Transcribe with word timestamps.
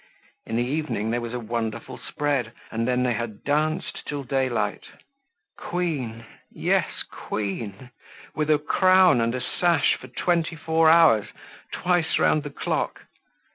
In 0.47 0.55
the 0.55 0.63
evening 0.65 1.11
there 1.11 1.21
was 1.21 1.35
a 1.35 1.39
wonderful 1.39 1.95
spread, 1.99 2.53
and 2.71 2.87
then 2.87 3.03
they 3.03 3.13
had 3.13 3.43
danced 3.43 4.01
till 4.07 4.23
daylight. 4.23 4.83
Queen; 5.59 6.25
yes 6.49 7.03
Queen! 7.11 7.91
With 8.33 8.49
a 8.49 8.57
crown 8.57 9.21
and 9.21 9.35
a 9.35 9.41
sash 9.41 9.93
for 9.95 10.07
twenty 10.07 10.55
four 10.55 10.89
hours—twice 10.89 12.17
round 12.17 12.41
the 12.41 12.49
clock! 12.49 13.01